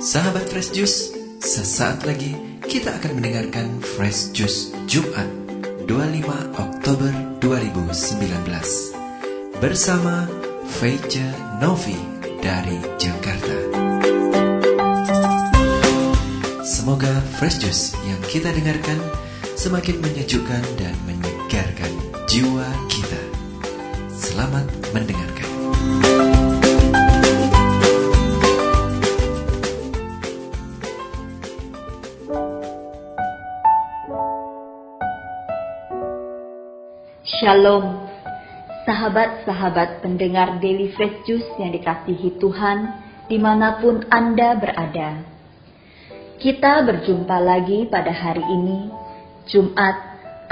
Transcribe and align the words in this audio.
Sahabat 0.00 0.48
Fresh 0.48 0.72
Juice, 0.72 1.12
sesaat 1.44 2.08
lagi 2.08 2.32
kita 2.64 2.96
akan 2.96 3.20
mendengarkan 3.20 3.84
Fresh 3.84 4.32
Juice 4.32 4.72
Jumat 4.88 5.28
25 5.84 6.56
Oktober 6.56 7.12
2019 7.44 9.60
bersama 9.60 10.24
Feja 10.80 11.28
Novi 11.60 12.00
dari 12.40 12.80
Jakarta. 12.96 13.56
Semoga 16.64 17.20
Fresh 17.36 17.60
Juice 17.60 17.92
yang 18.08 18.24
kita 18.24 18.56
dengarkan 18.56 18.96
semakin 19.52 20.00
menyejukkan 20.00 20.64
dan 20.80 20.96
menyegarkan 21.04 21.92
jiwa 22.24 22.64
kita. 22.88 23.20
Selamat 24.08 24.64
mendengarkan. 24.96 26.29
Shalom, 37.40 38.04
sahabat-sahabat 38.84 40.04
pendengar 40.04 40.60
Daily 40.60 40.92
Fresh 40.92 41.24
Juice 41.24 41.48
yang 41.56 41.72
dikasihi 41.72 42.36
Tuhan 42.36 43.00
di 43.32 43.40
mana 43.40 43.80
pun 43.80 44.04
Anda 44.12 44.60
berada. 44.60 45.24
Kita 46.36 46.84
berjumpa 46.84 47.40
lagi 47.40 47.88
pada 47.88 48.12
hari 48.12 48.44
ini, 48.44 48.92
Jumat 49.48 49.96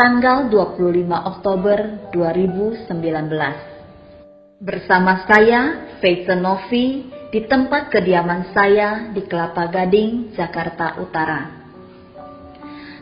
tanggal 0.00 0.48
25 0.48 1.12
Oktober 1.12 2.08
2019. 2.08 4.64
Bersama 4.64 5.28
saya, 5.28 5.92
Faith 6.00 6.24
Novi, 6.40 7.04
di 7.28 7.44
tempat 7.44 7.92
kediaman 7.92 8.48
saya 8.56 9.12
di 9.12 9.28
Kelapa 9.28 9.68
Gading, 9.68 10.32
Jakarta 10.32 10.96
Utara. 11.04 11.57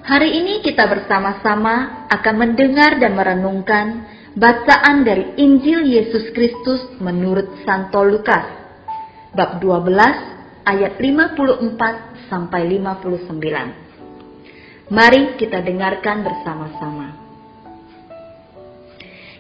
Hari 0.07 0.39
ini 0.39 0.62
kita 0.62 0.87
bersama-sama 0.87 2.07
akan 2.07 2.35
mendengar 2.39 3.03
dan 3.03 3.19
merenungkan 3.19 4.07
bacaan 4.39 5.03
dari 5.03 5.35
Injil 5.35 5.83
Yesus 5.83 6.31
Kristus 6.31 6.95
menurut 7.03 7.51
Santo 7.67 8.07
Lukas, 8.07 8.47
bab 9.34 9.59
12 9.59 10.62
ayat 10.62 11.03
54 11.03 12.31
sampai 12.31 12.71
59. 12.71 14.95
Mari 14.95 15.34
kita 15.43 15.67
dengarkan 15.67 16.23
bersama-sama. 16.23 17.11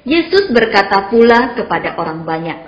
Yesus 0.02 0.50
berkata 0.50 1.06
pula 1.06 1.54
kepada 1.54 1.94
orang 1.94 2.26
banyak, 2.26 2.58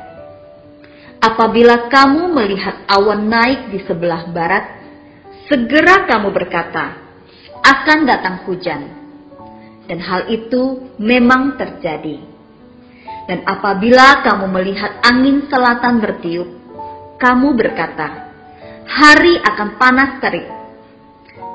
"Apabila 1.19 1.91
kamu 1.91 2.31
melihat 2.31 2.79
awan 2.87 3.27
naik 3.27 3.75
di 3.75 3.83
sebelah 3.83 4.31
barat, 4.31 4.87
segera 5.51 6.07
kamu 6.07 6.31
berkata, 6.31 7.08
akan 7.69 7.99
datang 8.09 8.37
hujan. 8.49 8.83
Dan 9.89 10.01
hal 10.05 10.29
itu 10.29 10.93
memang 11.01 11.57
terjadi. 11.57 12.21
Dan 13.29 13.45
apabila 13.45 14.25
kamu 14.25 14.47
melihat 14.49 15.05
angin 15.05 15.49
selatan 15.49 16.01
bertiup, 16.01 16.49
kamu 17.21 17.53
berkata, 17.57 18.33
hari 18.89 19.37
akan 19.41 19.69
panas 19.77 20.21
terik. 20.21 20.49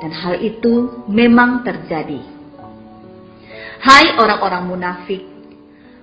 Dan 0.02 0.12
hal 0.14 0.38
itu 0.42 1.06
memang 1.10 1.66
terjadi. 1.66 2.22
Hai 3.84 4.16
orang-orang 4.18 4.64
munafik, 4.70 5.24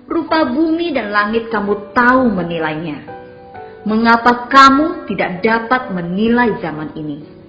rupa 0.07 0.47
bumi 0.47 0.91
dan 0.91 1.11
langit 1.11 1.47
kamu 1.51 1.93
tahu 1.95 2.31
menilainya. 2.31 3.07
Mengapa 3.87 4.47
kamu 4.47 5.09
tidak 5.09 5.41
dapat 5.41 5.89
menilai 5.89 6.61
zaman 6.61 6.93
ini? 6.93 7.40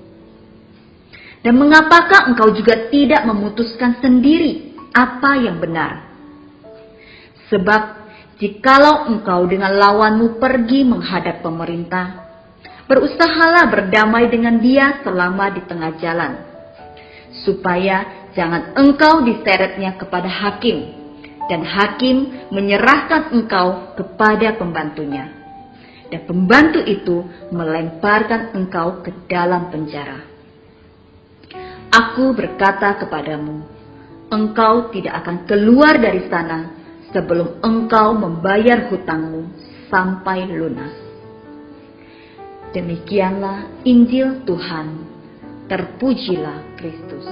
Dan 1.43 1.59
mengapakah 1.59 2.31
engkau 2.31 2.55
juga 2.55 2.87
tidak 2.87 3.27
memutuskan 3.27 3.99
sendiri 3.99 4.79
apa 4.95 5.43
yang 5.43 5.59
benar? 5.59 6.07
Sebab 7.51 7.83
jikalau 8.39 9.11
engkau 9.11 9.47
dengan 9.51 9.75
lawanmu 9.75 10.39
pergi 10.39 10.87
menghadap 10.87 11.43
pemerintah, 11.43 12.23
berusahalah 12.87 13.71
berdamai 13.75 14.31
dengan 14.31 14.63
dia 14.63 15.03
selama 15.03 15.51
di 15.51 15.63
tengah 15.67 15.93
jalan, 15.99 16.33
supaya 17.43 18.31
jangan 18.39 18.79
engkau 18.79 19.27
diseretnya 19.27 19.99
kepada 19.99 20.31
hakim, 20.31 20.95
dan 21.51 21.67
hakim 21.67 22.49
menyerahkan 22.55 23.35
engkau 23.35 23.99
kepada 23.99 24.55
pembantunya, 24.55 25.27
dan 26.07 26.23
pembantu 26.23 26.81
itu 26.87 27.27
melemparkan 27.51 28.55
engkau 28.55 29.03
ke 29.03 29.11
dalam 29.27 29.69
penjara. 29.75 30.32
Aku 31.93 32.33
berkata 32.33 32.97
kepadamu, 32.97 33.69
engkau 34.33 34.89
tidak 34.97 35.21
akan 35.21 35.45
keluar 35.45 36.01
dari 36.01 36.25
sana 36.33 36.73
sebelum 37.13 37.61
engkau 37.61 38.17
membayar 38.17 38.89
hutangmu 38.89 39.45
sampai 39.93 40.49
lunas. 40.49 40.97
Demikianlah 42.73 43.85
Injil 43.85 44.41
Tuhan. 44.49 45.05
Terpujilah 45.69 46.81
Kristus. 46.81 47.29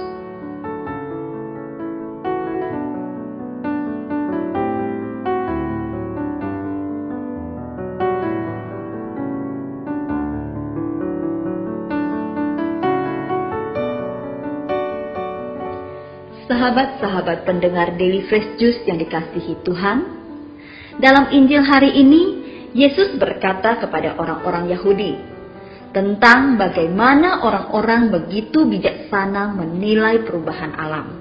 Sahabat-sahabat 16.61 17.49
pendengar 17.49 17.97
Daily 17.97 18.21
Fresh 18.29 18.61
Juice 18.61 18.85
yang 18.85 19.01
dikasihi 19.01 19.65
Tuhan, 19.65 19.97
dalam 21.01 21.33
Injil 21.33 21.65
hari 21.65 21.89
ini 21.97 22.21
Yesus 22.77 23.17
berkata 23.17 23.81
kepada 23.81 24.13
orang-orang 24.13 24.69
Yahudi 24.69 25.17
tentang 25.89 26.61
bagaimana 26.61 27.41
orang-orang 27.41 28.13
begitu 28.13 28.69
bijaksana 28.69 29.57
menilai 29.57 30.21
perubahan 30.21 30.77
alam. 30.77 31.17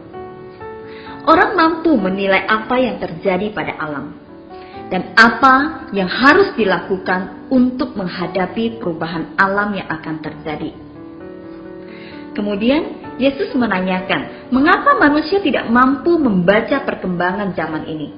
Orang 1.25 1.57
mampu 1.57 1.97
menilai 1.97 2.45
apa 2.45 2.77
yang 2.77 3.01
terjadi 3.01 3.49
pada 3.57 3.81
alam 3.81 4.13
dan 4.93 5.17
apa 5.17 5.89
yang 5.97 6.13
harus 6.13 6.53
dilakukan 6.53 7.49
untuk 7.49 7.97
menghadapi 7.97 8.77
perubahan 8.77 9.41
alam 9.41 9.73
yang 9.73 9.89
akan 9.89 10.21
terjadi. 10.21 10.77
Kemudian 12.37 13.00
Yesus 13.21 13.53
menanyakan, 13.53 14.49
mengapa 14.49 14.97
manusia 14.97 15.45
tidak 15.45 15.69
mampu 15.69 16.17
membaca 16.17 16.81
perkembangan 16.89 17.53
zaman 17.53 17.85
ini? 17.85 18.09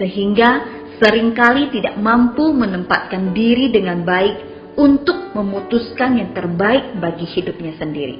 Sehingga 0.00 0.64
sering 0.96 1.36
kali 1.36 1.68
tidak 1.68 2.00
mampu 2.00 2.48
menempatkan 2.48 3.36
diri 3.36 3.68
dengan 3.68 4.08
baik 4.08 4.40
untuk 4.80 5.36
memutuskan 5.36 6.16
yang 6.16 6.32
terbaik 6.32 6.96
bagi 6.96 7.28
hidupnya 7.28 7.76
sendiri. 7.76 8.16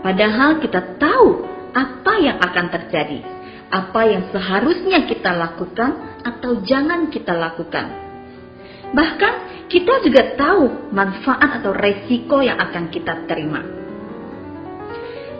Padahal 0.00 0.64
kita 0.64 0.96
tahu 0.96 1.44
apa 1.76 2.12
yang 2.16 2.40
akan 2.40 2.66
terjadi, 2.72 3.20
apa 3.68 4.00
yang 4.08 4.32
seharusnya 4.32 5.04
kita 5.04 5.28
lakukan 5.36 6.24
atau 6.24 6.64
jangan 6.64 7.12
kita 7.12 7.36
lakukan. 7.36 7.86
Bahkan 8.96 9.34
kita 9.68 10.00
juga 10.08 10.40
tahu 10.40 10.88
manfaat 10.88 11.60
atau 11.60 11.76
resiko 11.76 12.40
yang 12.40 12.56
akan 12.56 12.88
kita 12.88 13.28
terima 13.28 13.85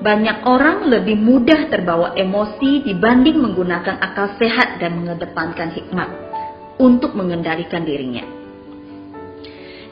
banyak 0.06 0.46
orang 0.46 0.86
lebih 0.86 1.18
mudah 1.18 1.66
terbawa 1.66 2.14
emosi 2.14 2.86
dibanding 2.86 3.42
menggunakan 3.42 3.98
akal 3.98 4.38
sehat 4.38 4.78
dan 4.78 5.02
mengedepankan 5.02 5.74
hikmat 5.74 6.06
untuk 6.78 7.18
mengendalikan 7.18 7.82
dirinya. 7.82 8.22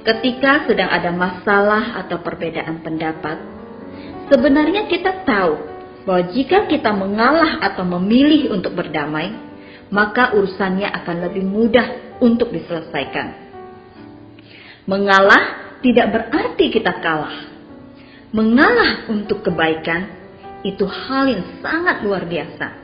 Ketika 0.06 0.70
sedang 0.70 0.86
ada 0.86 1.10
masalah 1.10 1.98
atau 2.06 2.22
perbedaan 2.22 2.78
pendapat, 2.86 3.42
sebenarnya 4.30 4.86
kita 4.86 5.26
tahu 5.26 5.58
bahwa 6.06 6.22
jika 6.30 6.70
kita 6.70 6.94
mengalah 6.94 7.58
atau 7.58 7.82
memilih 7.82 8.54
untuk 8.54 8.78
berdamai, 8.78 9.34
maka 9.90 10.30
urusannya 10.30 10.94
akan 10.94 11.16
lebih 11.26 11.42
mudah 11.42 12.20
untuk 12.22 12.54
diselesaikan. 12.54 13.34
Mengalah 14.86 15.74
tidak 15.82 16.06
berarti 16.14 16.70
kita 16.70 17.02
kalah 17.02 17.53
mengalah 18.34 19.06
untuk 19.06 19.46
kebaikan 19.46 20.10
itu 20.66 20.82
hal 20.82 21.30
yang 21.30 21.62
sangat 21.62 22.02
luar 22.02 22.26
biasa. 22.26 22.82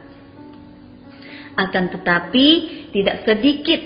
Akan 1.59 1.91
tetapi, 1.91 2.47
tidak 2.95 3.27
sedikit 3.27 3.81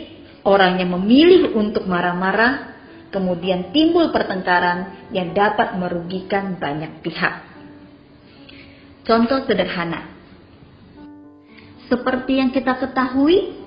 orang 0.45 0.77
yang 0.77 0.93
memilih 0.93 1.57
untuk 1.57 1.89
marah-marah, 1.89 2.77
kemudian 3.09 3.73
timbul 3.73 4.13
pertengkaran 4.13 5.09
yang 5.09 5.33
dapat 5.33 5.73
merugikan 5.81 6.61
banyak 6.61 7.01
pihak. 7.01 7.35
Contoh 9.09 9.49
sederhana, 9.49 10.13
seperti 11.89 12.41
yang 12.45 12.53
kita 12.53 12.77
ketahui, 12.77 13.65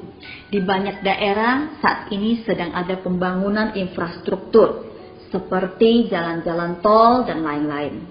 di 0.48 0.64
banyak 0.64 1.04
daerah 1.04 1.78
saat 1.84 2.10
ini 2.10 2.42
sedang 2.42 2.74
ada 2.74 2.98
pembangunan 3.02 3.76
infrastruktur 3.76 4.87
seperti 5.30 6.08
jalan-jalan 6.12 6.80
tol 6.80 7.24
dan 7.28 7.44
lain-lain. 7.44 8.08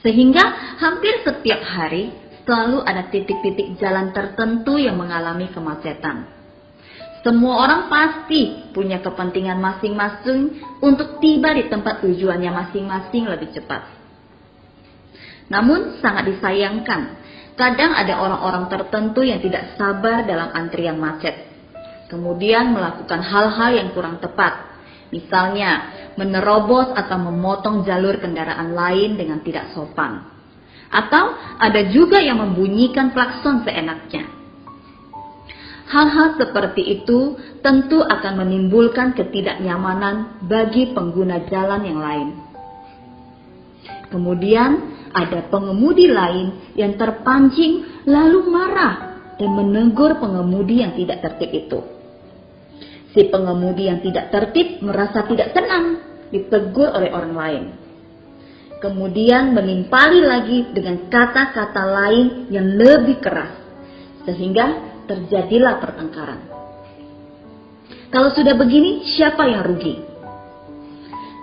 Sehingga 0.00 0.76
hampir 0.80 1.20
setiap 1.26 1.60
hari 1.60 2.10
selalu 2.48 2.82
ada 2.82 3.06
titik-titik 3.12 3.76
jalan 3.78 4.10
tertentu 4.16 4.80
yang 4.80 4.96
mengalami 4.96 5.52
kemacetan. 5.52 6.26
Semua 7.20 7.68
orang 7.68 7.92
pasti 7.92 8.72
punya 8.72 9.04
kepentingan 9.04 9.60
masing-masing 9.60 10.56
untuk 10.80 11.20
tiba 11.20 11.52
di 11.52 11.68
tempat 11.68 12.00
tujuannya 12.00 12.48
masing-masing 12.48 13.28
lebih 13.28 13.52
cepat. 13.52 14.00
Namun 15.52 16.00
sangat 16.00 16.32
disayangkan, 16.32 17.20
kadang 17.60 17.92
ada 17.92 18.24
orang-orang 18.24 18.72
tertentu 18.72 19.20
yang 19.20 19.42
tidak 19.44 19.76
sabar 19.76 20.24
dalam 20.24 20.48
antrian 20.56 20.96
macet. 20.96 21.50
Kemudian 22.08 22.72
melakukan 22.72 23.20
hal-hal 23.20 23.70
yang 23.76 23.88
kurang 23.92 24.16
tepat. 24.22 24.69
Misalnya, 25.10 25.70
menerobos 26.14 26.94
atau 26.94 27.18
memotong 27.18 27.82
jalur 27.82 28.18
kendaraan 28.22 28.74
lain 28.74 29.18
dengan 29.18 29.42
tidak 29.42 29.74
sopan. 29.74 30.26
Atau 30.90 31.34
ada 31.58 31.86
juga 31.90 32.18
yang 32.18 32.42
membunyikan 32.42 33.14
klakson 33.14 33.62
seenaknya 33.62 34.40
Hal-hal 35.90 36.38
seperti 36.38 37.02
itu 37.02 37.34
tentu 37.66 37.98
akan 37.98 38.46
menimbulkan 38.46 39.10
ketidaknyamanan 39.18 40.46
bagi 40.46 40.94
pengguna 40.94 41.50
jalan 41.50 41.82
yang 41.82 41.98
lain. 41.98 42.28
Kemudian 44.06 44.70
ada 45.10 45.50
pengemudi 45.50 46.06
lain 46.06 46.78
yang 46.78 46.94
terpancing 46.94 48.06
lalu 48.06 48.38
marah 48.46 49.18
dan 49.34 49.50
menegur 49.50 50.14
pengemudi 50.22 50.78
yang 50.78 50.94
tidak 50.94 51.26
tertib 51.26 51.50
itu. 51.58 51.80
Si 53.10 53.26
pengemudi 53.26 53.90
yang 53.90 53.98
tidak 54.02 54.30
tertib 54.30 54.78
merasa 54.86 55.26
tidak 55.26 55.50
senang 55.50 55.98
ditegur 56.30 56.94
oleh 56.94 57.10
orang 57.10 57.34
lain. 57.34 57.64
Kemudian 58.80 59.52
menimpali 59.52 60.24
lagi 60.24 60.72
dengan 60.72 61.10
kata-kata 61.10 61.84
lain 61.84 62.48
yang 62.48 62.64
lebih 62.80 63.20
keras. 63.20 63.52
Sehingga 64.24 64.66
terjadilah 65.10 65.82
pertengkaran. 65.82 66.40
Kalau 68.10 68.30
sudah 68.34 68.54
begini, 68.54 69.06
siapa 69.06 69.46
yang 69.46 69.62
rugi? 69.66 69.94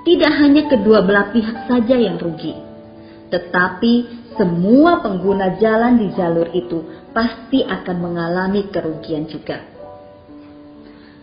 Tidak 0.08 0.34
hanya 0.40 0.72
kedua 0.72 1.04
belah 1.04 1.36
pihak 1.36 1.68
saja 1.68 1.96
yang 2.00 2.16
rugi, 2.16 2.56
tetapi 3.28 3.94
semua 4.40 5.04
pengguna 5.04 5.60
jalan 5.60 6.00
di 6.00 6.08
jalur 6.16 6.48
itu 6.56 6.80
pasti 7.12 7.60
akan 7.60 7.96
mengalami 8.00 8.72
kerugian 8.72 9.28
juga. 9.28 9.76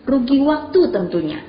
Rugi 0.05 0.37
waktu 0.45 0.79
tentunya. 0.93 1.41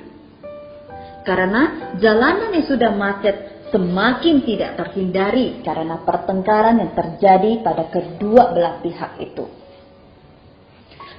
Karena 1.21 1.93
jalanan 2.01 2.55
yang 2.57 2.65
sudah 2.65 2.91
macet 2.97 3.69
semakin 3.69 4.47
tidak 4.47 4.79
terhindari 4.79 5.61
karena 5.61 6.01
pertengkaran 6.01 6.79
yang 6.81 6.91
terjadi 6.95 7.61
pada 7.61 7.91
kedua 7.91 8.55
belah 8.55 8.75
pihak 8.81 9.11
itu. 9.21 9.45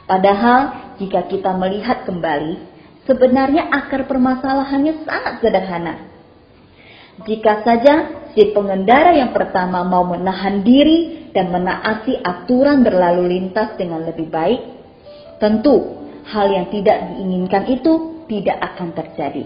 Padahal 0.09 0.61
jika 0.97 1.29
kita 1.29 1.53
melihat 1.61 2.09
kembali, 2.09 2.57
sebenarnya 3.05 3.69
akar 3.69 4.09
permasalahannya 4.09 5.05
sangat 5.05 5.35
sederhana. 5.45 5.95
Jika 7.29 7.67
saja 7.67 7.95
si 8.33 8.55
pengendara 8.57 9.13
yang 9.13 9.37
pertama 9.37 9.85
mau 9.85 10.09
menahan 10.09 10.65
diri 10.65 11.29
dan 11.35 11.53
menaati 11.53 12.17
aturan 12.25 12.81
berlalu 12.81 13.29
lintas 13.29 13.77
dengan 13.77 14.07
lebih 14.07 14.33
baik, 14.33 14.61
tentu 15.43 15.98
hal 16.29 16.47
yang 16.53 16.67
tidak 16.69 16.97
diinginkan 17.13 17.65
itu 17.73 17.93
tidak 18.29 18.59
akan 18.61 18.89
terjadi. 18.93 19.45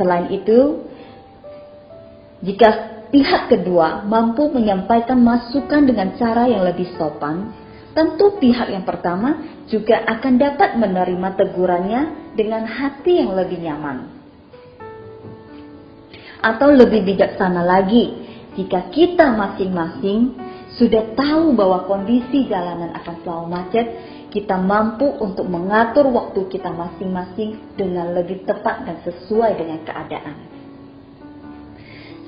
Selain 0.00 0.32
itu, 0.32 0.88
jika 2.40 2.70
pihak 3.12 3.52
kedua 3.52 4.06
mampu 4.06 4.48
menyampaikan 4.48 5.20
masukan 5.20 5.84
dengan 5.84 6.16
cara 6.16 6.48
yang 6.48 6.64
lebih 6.64 6.88
sopan, 6.96 7.52
tentu 7.92 8.38
pihak 8.38 8.72
yang 8.72 8.86
pertama 8.86 9.42
juga 9.68 10.00
akan 10.06 10.34
dapat 10.38 10.78
menerima 10.80 11.28
tegurannya 11.36 12.02
dengan 12.38 12.64
hati 12.64 13.20
yang 13.20 13.34
lebih 13.36 13.58
nyaman. 13.58 14.16
Atau 16.38 16.70
lebih 16.70 17.02
bijaksana 17.02 17.66
lagi, 17.66 18.14
jika 18.54 18.88
kita 18.94 19.34
masing-masing 19.34 20.38
sudah 20.78 21.10
tahu 21.18 21.58
bahwa 21.58 21.90
kondisi 21.90 22.46
jalanan 22.46 22.94
akan 22.94 23.14
selalu 23.26 23.46
macet, 23.50 23.86
kita 24.28 24.60
mampu 24.60 25.08
untuk 25.18 25.48
mengatur 25.48 26.08
waktu 26.12 26.44
kita 26.52 26.68
masing-masing 26.68 27.76
dengan 27.76 28.12
lebih 28.12 28.44
tepat 28.44 28.84
dan 28.84 29.00
sesuai 29.04 29.56
dengan 29.56 29.80
keadaan. 29.84 30.36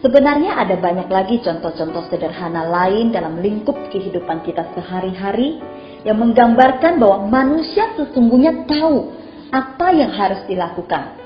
Sebenarnya 0.00 0.56
ada 0.56 0.80
banyak 0.80 1.12
lagi 1.12 1.44
contoh-contoh 1.44 2.08
sederhana 2.08 2.64
lain 2.64 3.12
dalam 3.12 3.36
lingkup 3.44 3.76
kehidupan 3.92 4.40
kita 4.48 4.72
sehari-hari 4.72 5.60
yang 6.08 6.16
menggambarkan 6.16 6.96
bahwa 6.96 7.28
manusia 7.28 7.92
sesungguhnya 8.00 8.64
tahu 8.64 9.12
apa 9.52 9.92
yang 9.92 10.08
harus 10.08 10.40
dilakukan, 10.48 11.20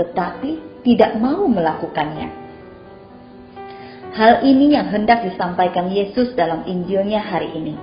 tetapi 0.00 0.56
tidak 0.88 1.20
mau 1.20 1.44
melakukannya. 1.44 2.44
Hal 4.14 4.46
ini 4.46 4.72
yang 4.72 4.88
hendak 4.94 5.26
disampaikan 5.26 5.90
Yesus 5.90 6.32
dalam 6.38 6.64
Injilnya 6.64 7.18
hari 7.18 7.50
ini. 7.50 7.74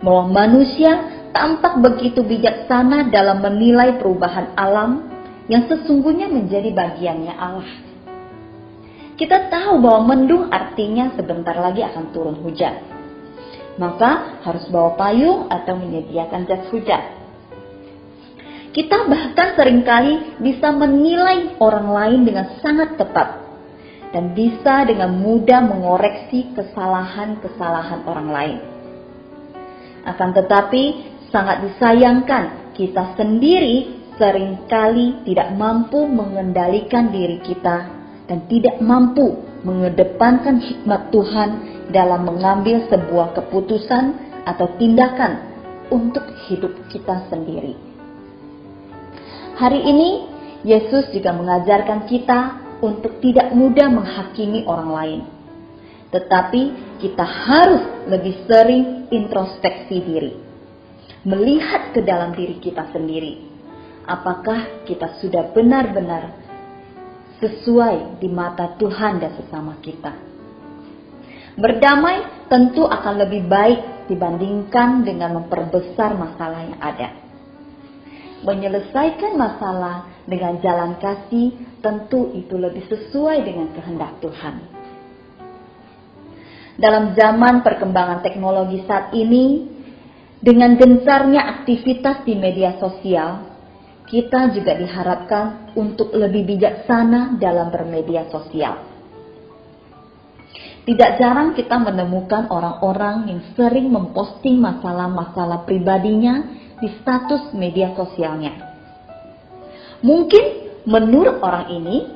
Bahwa 0.00 0.32
manusia 0.32 1.19
tampak 1.30 1.82
begitu 1.82 2.22
bijaksana 2.22 3.10
dalam 3.10 3.42
menilai 3.42 3.98
perubahan 3.98 4.54
alam 4.54 5.10
yang 5.50 5.66
sesungguhnya 5.66 6.30
menjadi 6.30 6.70
bagiannya 6.70 7.34
Allah. 7.34 7.70
Kita 9.18 9.52
tahu 9.52 9.84
bahwa 9.84 10.14
mendung 10.14 10.48
artinya 10.48 11.12
sebentar 11.12 11.52
lagi 11.58 11.84
akan 11.84 12.04
turun 12.14 12.40
hujan. 12.40 12.72
Maka 13.76 14.40
harus 14.46 14.64
bawa 14.72 14.96
payung 14.96 15.50
atau 15.52 15.76
menyediakan 15.76 16.48
jas 16.48 16.64
hujan. 16.72 17.20
Kita 18.70 19.10
bahkan 19.10 19.58
sering 19.58 19.82
kali 19.82 20.38
bisa 20.38 20.70
menilai 20.70 21.58
orang 21.58 21.90
lain 21.90 22.20
dengan 22.22 22.46
sangat 22.62 22.94
tepat 22.94 23.28
dan 24.14 24.30
bisa 24.30 24.86
dengan 24.86 25.10
mudah 25.18 25.58
mengoreksi 25.68 26.54
kesalahan-kesalahan 26.54 28.06
orang 28.06 28.28
lain. 28.30 28.58
Akan 30.06 30.32
tetapi 30.32 31.09
sangat 31.30 31.66
disayangkan. 31.66 32.74
Kita 32.76 33.18
sendiri 33.18 34.00
sering 34.20 34.68
kali 34.68 35.24
tidak 35.24 35.56
mampu 35.56 36.04
mengendalikan 36.06 37.08
diri 37.08 37.40
kita 37.40 37.88
dan 38.28 38.46
tidak 38.46 38.78
mampu 38.78 39.42
mengedepankan 39.66 40.60
hikmat 40.60 41.10
Tuhan 41.10 41.50
dalam 41.90 42.28
mengambil 42.28 42.86
sebuah 42.86 43.34
keputusan 43.34 44.04
atau 44.46 44.66
tindakan 44.78 45.50
untuk 45.90 46.24
hidup 46.48 46.72
kita 46.88 47.26
sendiri. 47.28 47.74
Hari 49.58 49.80
ini, 49.84 50.10
Yesus 50.64 51.12
juga 51.12 51.36
mengajarkan 51.36 52.08
kita 52.08 52.40
untuk 52.80 53.20
tidak 53.20 53.52
mudah 53.52 53.92
menghakimi 53.92 54.64
orang 54.64 54.90
lain, 54.92 55.20
tetapi 56.14 56.62
kita 57.02 57.24
harus 57.26 57.84
lebih 58.08 58.40
sering 58.48 59.10
introspeksi 59.12 60.00
diri, 60.00 60.32
melihat 61.24 61.92
ke 61.92 62.00
dalam 62.00 62.32
diri 62.32 62.56
kita 62.60 62.88
sendiri. 62.92 63.48
Apakah 64.08 64.84
kita 64.88 65.20
sudah 65.20 65.52
benar-benar 65.52 66.40
sesuai 67.40 68.20
di 68.20 68.28
mata 68.28 68.76
Tuhan 68.76 69.18
dan 69.18 69.32
sesama 69.40 69.80
kita. 69.80 70.12
Berdamai 71.56 72.46
tentu 72.52 72.84
akan 72.84 73.14
lebih 73.26 73.48
baik 73.48 74.08
dibandingkan 74.12 75.02
dengan 75.02 75.40
memperbesar 75.42 76.14
masalah 76.14 76.60
yang 76.68 76.80
ada. 76.80 77.08
Menyelesaikan 78.40 79.36
masalah 79.36 80.08
dengan 80.24 80.60
jalan 80.64 80.96
kasih 80.96 81.52
tentu 81.84 82.32
itu 82.36 82.56
lebih 82.56 82.88
sesuai 82.88 83.44
dengan 83.44 83.72
kehendak 83.76 84.20
Tuhan. 84.24 84.54
Dalam 86.80 87.12
zaman 87.12 87.60
perkembangan 87.60 88.24
teknologi 88.24 88.80
saat 88.88 89.12
ini, 89.12 89.68
dengan 90.40 90.72
gencarnya 90.80 91.60
aktivitas 91.60 92.24
di 92.24 92.32
media 92.32 92.80
sosial, 92.80 93.44
kita 94.08 94.56
juga 94.56 94.72
diharapkan 94.72 95.76
untuk 95.76 96.16
lebih 96.16 96.48
bijaksana 96.48 97.36
dalam 97.36 97.68
bermedia 97.68 98.24
sosial. 98.32 98.88
Tidak 100.80 101.10
jarang 101.20 101.52
kita 101.52 101.76
menemukan 101.76 102.48
orang-orang 102.48 103.28
yang 103.28 103.40
sering 103.52 103.92
memposting 103.92 104.58
masalah-masalah 104.58 105.68
pribadinya 105.68 106.56
di 106.80 106.88
status 107.04 107.52
media 107.52 107.92
sosialnya. 107.92 108.56
Mungkin 110.00 110.44
menurut 110.88 111.44
orang 111.44 111.68
ini, 111.68 112.08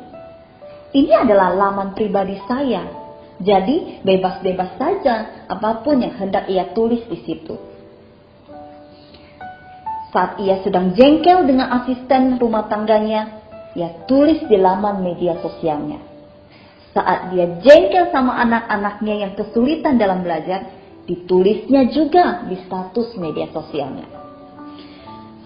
ini 0.97 1.13
adalah 1.13 1.53
laman 1.53 1.93
pribadi 1.93 2.41
saya, 2.49 2.89
jadi 3.37 4.01
bebas-bebas 4.01 4.81
saja 4.81 5.45
apa 5.45 5.85
pun 5.85 6.01
yang 6.01 6.17
hendak 6.17 6.49
ia 6.49 6.73
tulis 6.73 7.05
di 7.05 7.21
situ. 7.21 7.74
Saat 10.15 10.39
ia 10.39 10.63
sedang 10.63 10.95
jengkel 10.95 11.43
dengan 11.43 11.75
asisten 11.83 12.39
rumah 12.39 12.71
tangganya, 12.71 13.43
ia 13.75 14.07
tulis 14.07 14.47
di 14.47 14.55
laman 14.55 15.03
media 15.03 15.43
sosialnya. 15.43 15.99
Saat 16.95 17.35
dia 17.35 17.59
jengkel 17.59 18.15
sama 18.15 18.39
anak-anaknya 18.47 19.15
yang 19.27 19.33
kesulitan 19.35 19.99
dalam 19.99 20.23
belajar, 20.23 20.71
ditulisnya 21.11 21.91
juga 21.91 22.47
di 22.47 22.63
status 22.63 23.19
media 23.19 23.51
sosialnya. 23.51 24.07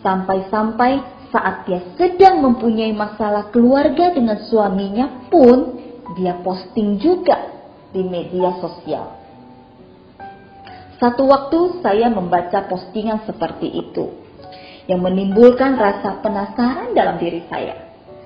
Sampai-sampai 0.04 1.00
saat 1.32 1.64
dia 1.64 1.80
sedang 1.96 2.44
mempunyai 2.44 2.92
masalah 2.92 3.48
keluarga 3.48 4.12
dengan 4.12 4.36
suaminya 4.52 5.32
pun, 5.32 5.80
dia 6.20 6.36
posting 6.44 7.00
juga 7.00 7.56
di 7.96 8.04
media 8.04 8.52
sosial. 8.60 9.16
Satu 11.00 11.24
waktu 11.24 11.80
saya 11.80 12.12
membaca 12.12 12.68
postingan 12.68 13.24
seperti 13.24 13.72
itu 13.72 14.17
yang 14.88 15.04
menimbulkan 15.04 15.76
rasa 15.76 16.24
penasaran 16.24 16.96
dalam 16.96 17.20
diri 17.20 17.44
saya. 17.52 17.76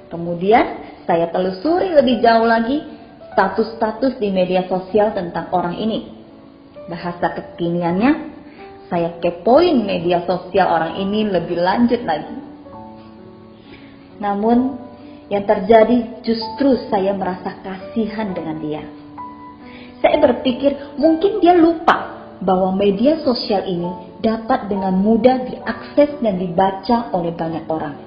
Kemudian 0.06 0.78
saya 1.02 1.26
telusuri 1.34 1.90
lebih 1.90 2.22
jauh 2.22 2.46
lagi 2.46 2.86
status-status 3.34 4.22
di 4.22 4.30
media 4.30 4.70
sosial 4.70 5.10
tentang 5.10 5.50
orang 5.50 5.74
ini. 5.74 6.22
Bahasa 6.86 7.34
kekiniannya, 7.34 8.12
saya 8.86 9.18
kepoin 9.18 9.82
media 9.82 10.22
sosial 10.22 10.70
orang 10.70 11.02
ini 11.02 11.26
lebih 11.26 11.58
lanjut 11.58 12.06
lagi. 12.06 12.36
Namun 14.22 14.78
yang 15.26 15.42
terjadi 15.48 16.22
justru 16.22 16.78
saya 16.92 17.16
merasa 17.16 17.58
kasihan 17.64 18.30
dengan 18.30 18.62
dia. 18.62 18.84
Saya 19.98 20.20
berpikir 20.20 20.94
mungkin 21.00 21.42
dia 21.42 21.58
lupa 21.58 22.22
bahwa 22.38 22.74
media 22.74 23.18
sosial 23.24 23.64
ini 23.66 24.11
dapat 24.22 24.70
dengan 24.70 24.94
mudah 24.94 25.50
diakses 25.50 26.22
dan 26.22 26.38
dibaca 26.38 27.10
oleh 27.10 27.34
banyak 27.34 27.66
orang. 27.66 27.98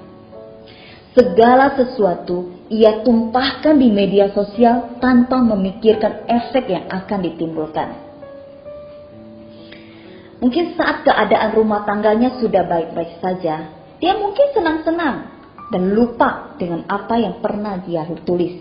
Segala 1.11 1.75
sesuatu 1.75 2.67
ia 2.71 3.03
tumpahkan 3.03 3.75
di 3.77 3.87
media 3.91 4.31
sosial 4.31 4.99
tanpa 4.99 5.39
memikirkan 5.43 6.27
efek 6.27 6.71
yang 6.71 6.87
akan 6.91 7.19
ditimbulkan. 7.23 7.89
Mungkin 10.43 10.75
saat 10.75 11.07
keadaan 11.07 11.55
rumah 11.55 11.87
tangganya 11.87 12.35
sudah 12.43 12.67
baik-baik 12.67 13.23
saja, 13.23 13.71
dia 14.03 14.13
mungkin 14.19 14.51
senang-senang 14.51 15.15
dan 15.71 15.83
lupa 15.95 16.55
dengan 16.59 16.83
apa 16.91 17.15
yang 17.15 17.39
pernah 17.39 17.79
dia 17.79 18.03
tulis. 18.27 18.59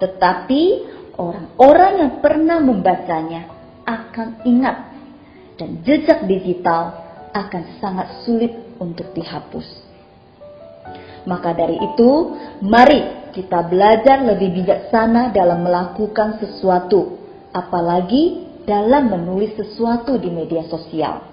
Tetapi 0.00 0.62
orang-orang 1.20 1.92
yang 2.00 2.12
pernah 2.24 2.58
membacanya 2.64 3.52
akan 3.84 4.40
ingat 4.48 4.89
dan 5.60 5.84
jejak 5.84 6.24
digital 6.24 6.96
akan 7.36 7.76
sangat 7.76 8.24
sulit 8.24 8.80
untuk 8.80 9.12
dihapus. 9.12 9.68
Maka 11.28 11.52
dari 11.52 11.76
itu, 11.76 12.10
mari 12.64 13.28
kita 13.36 13.68
belajar 13.68 14.24
lebih 14.24 14.56
bijaksana 14.56 15.36
dalam 15.36 15.60
melakukan 15.60 16.40
sesuatu, 16.40 17.20
apalagi 17.52 18.48
dalam 18.64 19.12
menulis 19.12 19.52
sesuatu 19.52 20.16
di 20.16 20.32
media 20.32 20.64
sosial. 20.64 21.28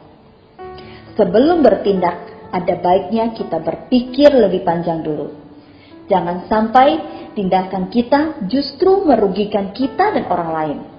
Sebelum 1.15 1.63
bertindak, 1.63 2.51
ada 2.51 2.75
baiknya 2.84 3.31
kita 3.31 3.63
berpikir 3.63 4.27
lebih 4.36 4.67
panjang 4.67 5.01
dulu. 5.01 5.31
Jangan 6.07 6.48
sampai 6.51 6.88
tindakan 7.31 7.88
kita 7.88 8.43
justru 8.48 9.07
merugikan 9.07 9.72
kita 9.75 10.15
dan 10.15 10.25
orang 10.31 10.51
lain 10.51 10.97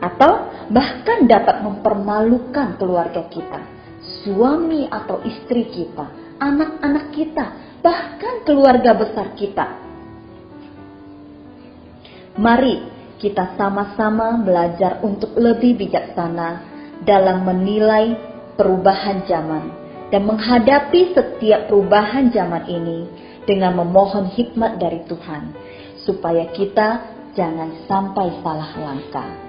atau 0.00 0.52
bahkan 0.68 1.24
dapat 1.24 1.64
mempermalukan 1.64 2.76
keluarga 2.76 3.24
kita, 3.32 3.60
suami 4.22 4.88
atau 4.90 5.22
istri 5.24 5.68
kita, 5.72 6.36
anak-anak 6.40 7.12
kita, 7.16 7.46
bahkan 7.80 8.44
keluarga 8.44 8.92
besar 8.92 9.32
kita. 9.38 9.66
Mari 12.36 12.76
kita 13.16 13.56
sama-sama 13.56 14.36
belajar 14.44 15.00
untuk 15.00 15.32
lebih 15.40 15.80
bijaksana 15.80 16.60
dalam 17.08 17.48
menilai 17.48 18.12
perubahan 18.60 19.24
zaman 19.24 19.72
dan 20.12 20.22
menghadapi 20.28 21.16
setiap 21.16 21.72
perubahan 21.72 22.28
zaman 22.28 22.68
ini 22.68 23.08
dengan 23.48 23.80
memohon 23.80 24.28
hikmat 24.28 24.76
dari 24.76 25.00
Tuhan 25.08 25.54
supaya 26.04 26.50
kita 26.52 26.88
jangan 27.32 27.86
sampai 27.88 28.26
salah 28.44 28.72
langkah. 28.78 29.45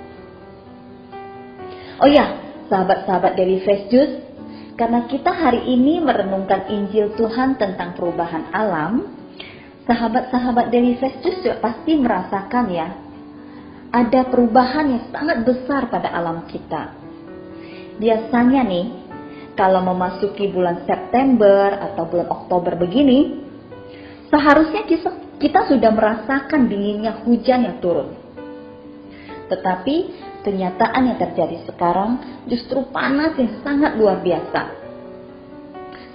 Oh 1.97 2.05
ya, 2.05 2.37
sahabat-sahabat 2.69 3.33
dari 3.33 3.57
Fresh 3.65 3.89
Juice, 3.89 4.21
karena 4.77 5.09
kita 5.09 5.33
hari 5.33 5.65
ini 5.65 5.97
merenungkan 5.97 6.69
Injil 6.69 7.17
Tuhan 7.17 7.57
tentang 7.57 7.97
perubahan 7.97 8.53
alam, 8.53 9.17
sahabat-sahabat 9.89 10.69
dari 10.69 10.93
Fresh 11.01 11.25
Juice 11.25 11.57
pasti 11.57 11.97
merasakan 11.97 12.65
ya, 12.69 12.87
ada 13.89 14.29
perubahan 14.29 14.93
yang 14.93 15.03
sangat 15.09 15.41
besar 15.41 15.89
pada 15.89 16.13
alam 16.13 16.45
kita. 16.45 16.93
Biasanya 17.97 18.61
nih, 18.61 18.85
kalau 19.57 19.81
memasuki 19.81 20.53
bulan 20.53 20.85
September 20.85 21.81
atau 21.81 22.05
bulan 22.05 22.29
Oktober 22.29 22.77
begini, 22.77 23.41
seharusnya 24.29 24.85
kita 25.41 25.65
sudah 25.65 25.89
merasakan 25.89 26.69
dinginnya 26.69 27.25
hujan 27.25 27.65
yang 27.65 27.81
turun. 27.81 28.13
Tetapi 29.49 29.95
kenyataan 30.47 31.11
yang 31.11 31.19
terjadi 31.19 31.67
sekarang 31.67 32.23
justru 32.47 32.87
panas 32.95 33.35
yang 33.35 33.59
sangat 33.59 33.99
luar 33.99 34.23
biasa. 34.23 34.87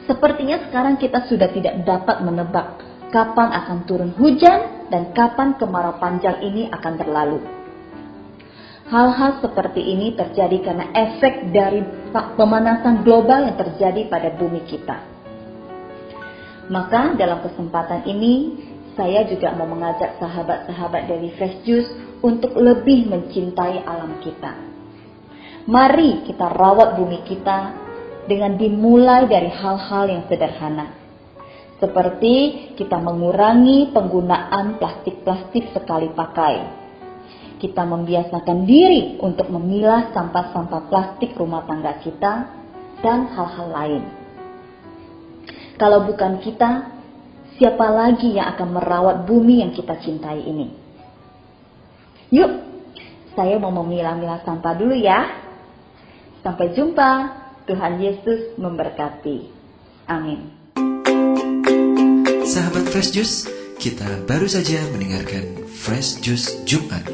Sepertinya 0.08 0.56
sekarang 0.64 0.96
kita 0.96 1.28
sudah 1.28 1.52
tidak 1.52 1.84
dapat 1.84 2.24
menebak 2.24 2.80
kapan 3.12 3.52
akan 3.52 3.78
turun 3.84 4.16
hujan 4.16 4.88
dan 4.88 5.12
kapan 5.12 5.60
kemarau 5.60 6.00
panjang 6.00 6.40
ini 6.40 6.72
akan 6.72 6.92
berlalu. 6.96 7.44
Hal-hal 8.88 9.40
seperti 9.44 9.84
ini 9.84 10.16
terjadi 10.16 10.56
karena 10.64 10.88
efek 10.96 11.52
dari 11.52 11.84
pemanasan 12.12 13.04
global 13.04 13.52
yang 13.52 13.56
terjadi 13.56 14.08
pada 14.08 14.32
bumi 14.32 14.64
kita. 14.64 14.96
Maka 16.72 17.16
dalam 17.20 17.44
kesempatan 17.44 18.08
ini 18.08 18.56
saya 18.96 19.24
juga 19.28 19.52
mau 19.56 19.68
mengajak 19.68 20.20
sahabat-sahabat 20.20 21.08
dari 21.08 21.32
Fresh 21.36 21.64
Juice 21.64 22.11
untuk 22.22 22.54
lebih 22.54 23.10
mencintai 23.10 23.82
alam 23.82 24.22
kita. 24.22 24.54
Mari 25.66 26.26
kita 26.26 26.46
rawat 26.50 26.98
bumi 26.98 27.22
kita 27.26 27.58
dengan 28.26 28.54
dimulai 28.54 29.26
dari 29.26 29.50
hal-hal 29.50 30.04
yang 30.10 30.22
sederhana. 30.30 31.02
Seperti 31.82 32.34
kita 32.78 32.98
mengurangi 33.02 33.90
penggunaan 33.90 34.78
plastik-plastik 34.78 35.74
sekali 35.74 36.14
pakai. 36.14 36.82
Kita 37.58 37.82
membiasakan 37.86 38.66
diri 38.66 39.18
untuk 39.18 39.50
memilah 39.50 40.14
sampah-sampah 40.14 40.82
plastik 40.86 41.34
rumah 41.34 41.66
tangga 41.66 41.98
kita 42.02 42.32
dan 43.02 43.30
hal-hal 43.34 43.68
lain. 43.70 44.02
Kalau 45.78 46.06
bukan 46.06 46.38
kita, 46.42 46.90
siapa 47.58 47.86
lagi 47.90 48.38
yang 48.38 48.54
akan 48.54 48.68
merawat 48.78 49.16
bumi 49.26 49.62
yang 49.66 49.74
kita 49.74 49.98
cintai 49.98 50.42
ini? 50.42 50.81
Yuk, 52.32 52.48
saya 53.36 53.60
mau 53.60 53.68
memilah-milah 53.68 54.40
sampah 54.48 54.72
dulu 54.72 54.96
ya. 54.96 55.28
Sampai 56.40 56.72
jumpa. 56.72 57.42
Tuhan 57.62 58.02
Yesus 58.02 58.58
memberkati. 58.58 59.46
Amin. 60.10 60.50
Sahabat 62.42 62.90
Fresh 62.90 63.14
Juice, 63.14 63.46
kita 63.78 64.26
baru 64.26 64.50
saja 64.50 64.82
mendengarkan 64.90 65.62
Fresh 65.70 66.26
Juice 66.26 66.58
Jumat 66.66 67.06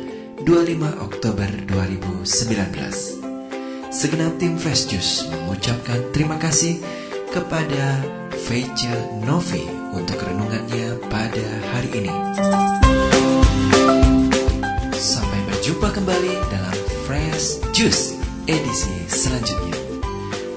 25 0.49 1.05
Oktober 1.05 1.45
2019. 1.69 3.93
Segenap 3.93 4.41
tim 4.41 4.57
Fresh 4.57 4.89
Juice 4.89 5.29
mengucapkan 5.29 6.01
terima 6.17 6.41
kasih 6.41 6.81
kepada 7.29 8.01
Feice 8.49 9.21
Novi 9.21 9.69
untuk 9.93 10.17
renungannya 10.17 10.97
pada 11.13 11.47
hari 11.77 11.93
ini. 11.93 12.15
Juice 17.78 18.18
edisi 18.50 18.90
selanjutnya. 19.06 19.78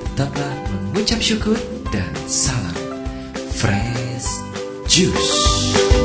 Tetaplah 0.09 0.57
mengucap 0.73 1.21
syukur 1.21 1.53
dan 1.93 2.09
salam 2.25 2.73
Fresh 3.53 4.41
Juice. 4.89 6.00